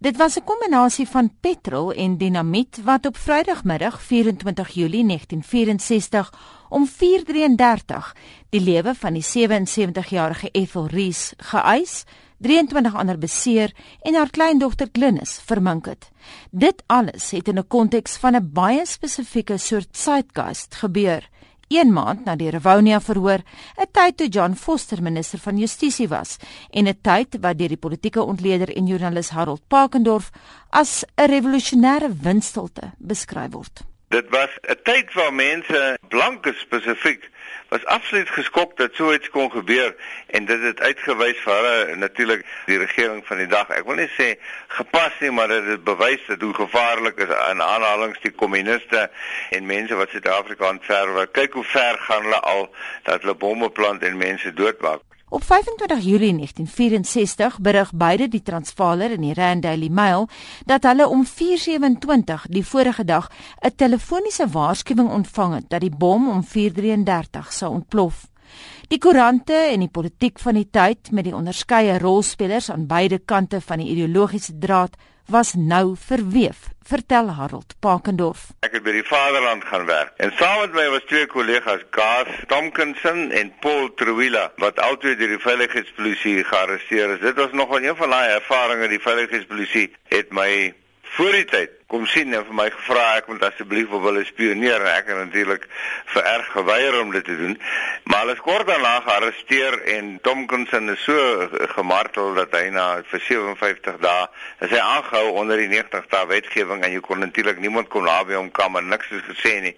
[0.00, 6.32] Dit was 'n kombinasie van petrol en dinamiet wat op Vrydagmiddag 24 Julie 1964
[6.68, 8.16] om 4:33
[8.48, 12.04] die lewe van die 77-jarige Ethel Rees geëis,
[12.38, 16.10] 23 ander beseer en haar kleindogter Glynis vermink het.
[16.50, 21.28] Dit alles het in 'n konteks van 'n baie spesifieke soort zeitgeist gebeur.
[21.70, 23.44] 1 maand na die Rivonia verhoor,
[23.78, 26.36] 'n tyd toe John Foster minister van Justisie was
[26.70, 30.32] en 'n tyd wat deur die politieke ontleder en joernalis Harold Pakendorf
[30.70, 33.89] as 'n revolusionêre windstilte beskryf word.
[34.10, 37.30] Dit was 'n tyd waar mense blanke spesifiek
[37.68, 39.94] was absoluut geskok dat so iets kon gebeur
[40.26, 43.68] en dit het uitgewys vir hulle natuurlik die regering van die dag.
[43.68, 44.34] Ek wil nie sê
[44.66, 49.10] gepas nie, maar dit het bewys dat hoe gevaarlik is in aanhalings die kommuniste
[49.50, 51.28] en mense wat Suid-Afrika ontferwe.
[51.30, 52.66] Kyk hoe ver gaan hulle al
[53.06, 55.09] dat hulle bomme plant en mense doodmaak.
[55.32, 60.26] Op 25 Julie 1964 berig beide die Transvaaler en die Rand Daily Mail
[60.66, 63.30] dat hulle om 4:27 die vorige dag
[63.60, 68.26] 'n telefoniese waarskuwing ontvang het dat die bom om 4:33 sou ontplof.
[68.88, 73.60] Die koerante en die politiek van die tyd met die onderskeie rolspelers aan beide kante
[73.60, 74.96] van die ideologiese draad
[75.30, 78.48] was nou verweef, vertel Harold Pakendorf.
[78.66, 82.30] Ek het by die Vaderland gaan werk en saam met my was twee kollegas, Gas
[82.50, 87.22] Tomkinson en Paul Truwila, wat albei deur die veiligheidspolisie gearresteer is.
[87.22, 90.74] Dit was nog 'n van daai ervarings die veiligheidspolisie het my
[91.14, 94.80] voor die tyd kom sien en vir my gevra ek moet asseblief op hulle spioneer.
[94.80, 95.66] En ek het natuurlik
[96.14, 97.58] vererg geweier om dit te doen
[98.10, 103.22] maar hulle is kort daarna gearresteer en Tomkinson is so gemartel dat hy na vir
[103.26, 104.24] 57 dae
[104.66, 108.34] is hy aangehou onder die 90 dae wetgewing en jy kon natuurlik niemand kom naby
[108.38, 109.74] hom kom en niks is gesê nie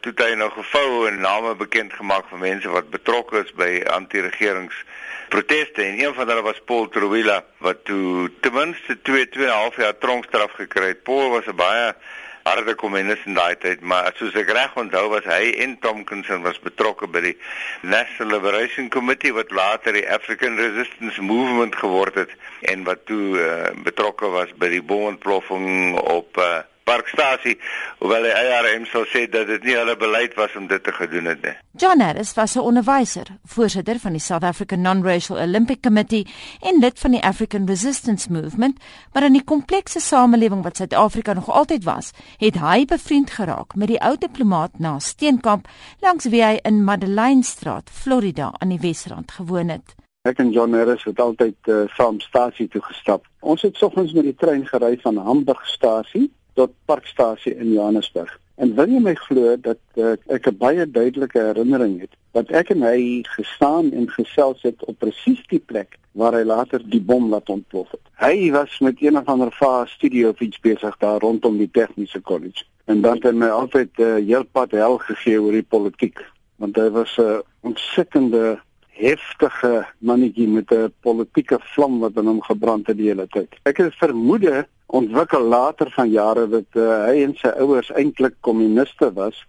[0.00, 3.82] toe het hy nou gevou en name bekend gemaak van mense wat betrokke is by
[3.92, 4.84] anti-regerings
[5.30, 9.98] proteste en een van hulle was Paul Truwila wat toe ten minste 2 2,5 jaar
[9.98, 11.02] tronkstraf gekry het.
[11.02, 11.94] Paul was 'n baie
[12.42, 16.58] harde kommunis in daai tyd, maar soos ek reg onthou was hy en Tomkinson was
[16.64, 17.36] betrokke by die
[17.82, 22.32] National Liberation Committee wat later die African Resistance Movement geword het
[22.72, 27.56] en wat toe uh, betrokke was by die bomontploffing op uh, parkstasie
[27.98, 31.28] hoewel die IRM sou sê dat dit nie hulle beleid was om dit te gedoen
[31.30, 31.54] het nie.
[31.82, 36.26] John Harris was 'n onderwyser, voorsitter van die South African Non-Racial Olympic Committee
[36.60, 38.80] en lid van die African Resistance Movement,
[39.12, 43.88] maar in die komplekse samelewing wat Suid-Afrika nog altyd was, het hy bevriend geraak met
[43.88, 45.68] die ou diplomaat na Steenkamp
[46.00, 49.94] langs wie hy in Madeleinstraat, Florida aan die Wesrand gewoon het.
[50.28, 53.24] Ek en John Harris het altyd uh, saam stasie toe gestap.
[53.40, 58.38] Ons het soggens met die trein gery van Hamburgstasie tot Parkstasie in Johannesburg.
[58.60, 62.70] En wil jy my glo dat uh, ek 'n baie duidelike herinnering het dat ek
[62.70, 67.30] en hy gestaan en gesels het op presies die plek waar hy later die bom
[67.30, 68.02] laat ontplof het.
[68.20, 72.20] Hy was met een of ander vaar studio of iets besig daar rondom die tegniese
[72.20, 72.64] kollege.
[72.84, 76.18] En dan het hy my altyd uh, heel pad hel gegee oor die politiek,
[76.56, 78.58] want hy was 'n uh, ontsettende
[79.00, 83.48] heftige mannetjie met 'n politieke vlam wat in hom gebrand het die hele tyd.
[83.64, 89.12] Ek het vermoede ontwikkel later van jare dat uh, hy en sy ouers eintlik kommuniste
[89.12, 89.46] was,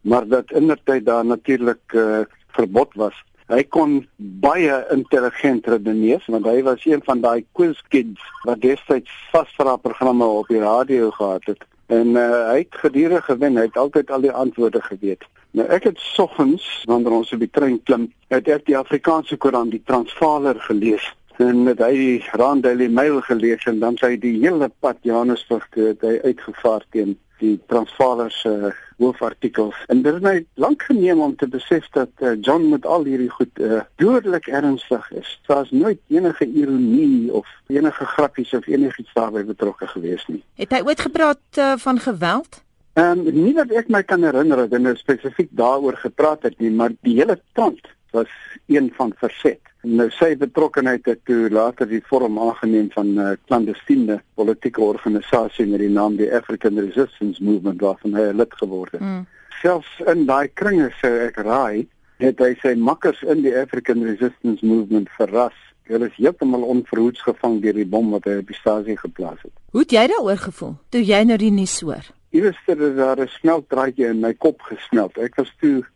[0.00, 2.20] maar dat indertyd daar natuurlik uh,
[2.56, 3.14] verbod was.
[3.50, 9.10] Hy kon baie intelligent redeneer want hy was een van daai quiz kids wat destyds
[9.32, 11.64] vasvra programme op die radio gehad het.
[11.90, 15.26] En uh, hy het gedurig gewen, hy het altyd al die antwoorde geweet.
[15.56, 19.74] Nou ek het soggens wanneer ons op die trein klim, het ek die Afrikaanse koerant,
[19.74, 21.06] die Transvaaler gelees
[21.40, 25.64] en het hy die Rand Daily Mail gelees en dan sy die hele pad Johannesburg
[25.72, 29.76] toe het hy uitgevaar teen die Transvaaler se uh, hoofartikels.
[29.88, 33.30] En dit het my lank geneem om te besef dat uh, John met al hierdie
[33.32, 35.30] goed uh, dodelik ernstig is.
[35.48, 40.42] Daar's nooit enige ironie of enige grappies of enigiets daarbey betrokke gewees nie.
[40.60, 42.60] Het hy ooit gepraat uh, van geweld?
[43.00, 46.72] Ehm um, nie dat ek my kan herinner dat hy spesifiek daaroor gepraat het nie,
[46.74, 47.80] maar die hele tand
[48.12, 48.32] was
[48.66, 49.60] een van verset.
[49.82, 55.66] Nou sy betrokkeheid het toe later die vorm aangeneem van 'n uh, klandestiene politieke organisasie
[55.66, 59.00] met die naam die African Resistance Movement waarvan hy lid geword het.
[59.00, 59.26] Mm.
[59.62, 61.88] Selfs in daai kringe sou ek raai
[62.18, 65.56] het hy sy makkers in die African Resistance Movement verras.
[65.88, 69.52] Hulle is heeltemal onverhoeds gevang deur die bom wat hy op die stasie geplaas het.
[69.72, 72.19] Hoe het jy daaroor gevoel toe jy nou die nuus hoor?
[72.30, 75.18] Iewers het daar 'n smeltdraadjie in my kop gesmelt.
[75.18, 75.86] Ek was toe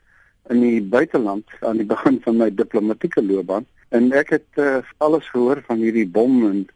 [0.51, 3.67] in die buiteland aan die begin van my diplomatieke loopbaan.
[3.89, 6.67] En ek het uh, alles gehoor van hierdie bom en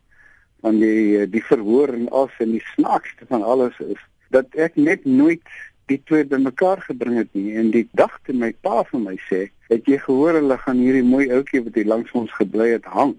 [0.61, 3.99] van die die verhoor en al en die snaakste van alles is
[4.31, 5.43] dat ek net nooit
[5.87, 7.57] die twee bymekaar gebring het nie.
[7.57, 11.03] En die dag toe my pa vir my sê het jy gehoor hulle gaan hierdie
[11.03, 13.17] mooi ouetjie wat hier langs ons gebly het hang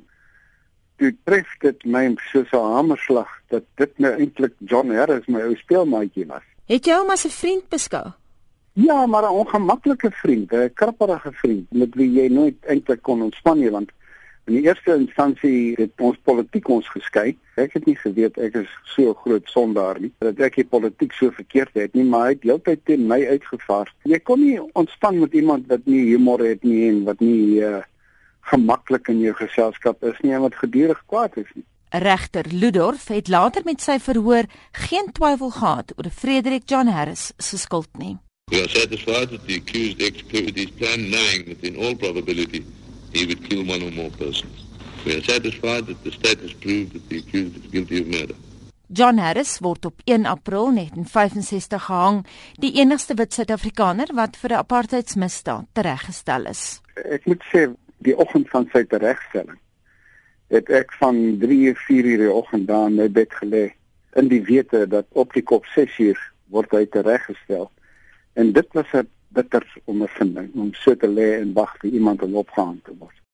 [0.99, 5.55] toe tref dit my soos 'n hamerslag dat dit nou eintlik John Harris my ou
[5.55, 6.43] speelmaatjie was.
[6.67, 8.07] Het jy hom as 'n vriend beskou?
[8.73, 13.59] Ja, maar 'n ongemaklike vriend, 'n krapperige vriend met wie jy nooit eintlik kon ontspan
[13.59, 13.91] nie want
[14.49, 17.35] in die eerste instansie het ons politiek ons geskei.
[17.61, 20.11] Ek het nie geweet ek is so groot sondaar nie.
[20.25, 23.93] Dat ek die politiek so verkeerd het nie, maar hy het heeltyd teen my uitgevaar.
[24.09, 27.83] Jy kon nie ontspan met iemand wat nie humor het nie en wat nie uh,
[28.51, 31.65] gemaklik in jou geselskap is nie en wat gedurig kwaad is nie.
[31.89, 34.45] Regter Ludorf het later met sy verhoor
[34.85, 38.17] geen twyfel gehad oor Frederik John Harris se skuld nie.
[38.51, 42.65] We are satisfied that the accused executed his plan knowing that in all probability
[43.13, 44.65] he would kill one or more persons.
[45.05, 48.35] We are satisfied that the state has proved that the accused is guilty of murder.
[48.91, 52.23] John Harris word op 1 April 1965 gehang,
[52.57, 56.81] die enigste wit Suid-Afrikaner wat vir 'n apartheidsmisdaad tereggestel is.
[56.95, 57.69] Ek moet sê
[58.05, 59.59] die oggend van sy teregstelling
[60.49, 63.69] het ek van 3 uur 4 uur die oggend daar in my bed gelê
[64.17, 66.19] in die wete dat op die kop 6 uur
[66.49, 67.69] word hy tereggestel.
[68.33, 72.35] En dit was 'n bitter ondervinding om so te lê en wag vir iemand om
[72.35, 73.19] opgehang te word.